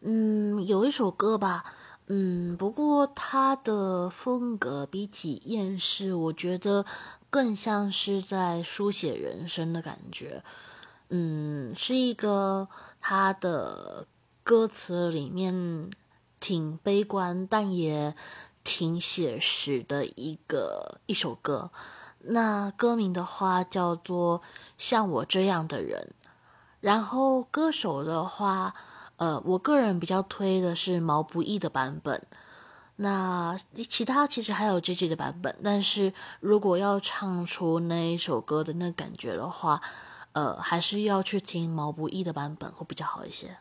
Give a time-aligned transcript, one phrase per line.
[0.00, 1.64] 嗯，有一首歌吧，
[2.06, 6.86] 嗯，不过它的风格比起厌世，我觉得
[7.30, 10.44] 更像是在书写人生的感觉。
[11.08, 12.68] 嗯，是一个
[13.00, 14.06] 他的
[14.44, 15.90] 歌词里面
[16.38, 18.14] 挺悲观，但也
[18.62, 21.72] 挺写实的一个一首歌。
[22.20, 24.38] 那歌名的话叫做
[24.78, 26.14] 《像我这样的人》，
[26.80, 28.76] 然后歌手的话。
[29.18, 32.22] 呃，我个人比较推的是毛不易的版本，
[32.96, 33.56] 那
[33.88, 39.80] 其他其实还有 J J 的版本，但是如果要唱出那一首歌的那感觉的话，
[40.32, 43.58] 呃，还是要去听毛不易的版本会比较好一些。